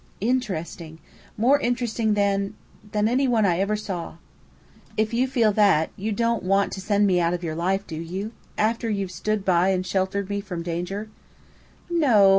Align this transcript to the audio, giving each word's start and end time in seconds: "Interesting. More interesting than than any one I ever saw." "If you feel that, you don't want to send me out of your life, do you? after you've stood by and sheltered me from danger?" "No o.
"Interesting. 0.21 0.97
More 1.37 1.59
interesting 1.59 2.15
than 2.15 2.55
than 2.91 3.07
any 3.07 3.27
one 3.27 3.45
I 3.45 3.59
ever 3.59 3.75
saw." 3.75 4.15
"If 4.97 5.13
you 5.13 5.27
feel 5.27 5.51
that, 5.51 5.91
you 5.95 6.11
don't 6.11 6.41
want 6.41 6.71
to 6.73 6.81
send 6.81 7.05
me 7.05 7.19
out 7.19 7.35
of 7.35 7.43
your 7.43 7.53
life, 7.53 7.85
do 7.85 7.97
you? 7.97 8.31
after 8.57 8.89
you've 8.89 9.11
stood 9.11 9.45
by 9.45 9.67
and 9.69 9.85
sheltered 9.85 10.27
me 10.27 10.41
from 10.41 10.63
danger?" 10.63 11.11
"No 11.87 12.29
o. 12.29 12.29